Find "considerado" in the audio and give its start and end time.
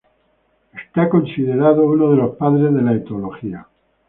1.09-1.83